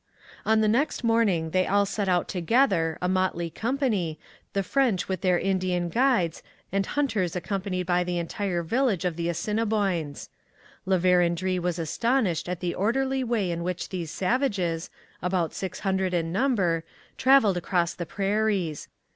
On 0.47 0.61
the 0.61 0.67
next 0.67 1.03
morning 1.03 1.51
they 1.51 1.67
all 1.67 1.85
set 1.85 2.09
out 2.09 2.27
together, 2.27 2.97
a 3.03 3.07
motley 3.07 3.51
company, 3.51 4.17
the 4.53 4.63
French 4.63 5.07
with 5.07 5.21
their 5.21 5.37
Indian 5.37 5.89
guides 5.89 6.41
and 6.71 6.83
hunters 6.87 7.35
accompanied 7.35 7.83
by 7.85 8.03
the 8.03 8.17
entire 8.17 8.63
village 8.63 9.05
of 9.05 9.15
Assiniboines. 9.19 10.29
La 10.87 10.97
Vérendrye 10.97 11.59
was 11.59 11.77
astonished 11.77 12.49
at 12.49 12.61
the 12.61 12.73
orderly 12.73 13.23
way 13.23 13.51
in 13.51 13.61
which 13.61 13.89
these 13.89 14.09
savages, 14.09 14.89
about 15.21 15.53
six 15.53 15.81
hundred 15.81 16.15
in 16.15 16.31
number, 16.31 16.83
travelled 17.15 17.55
across 17.57 17.93
the 17.93 18.07
prairies. 18.07 18.87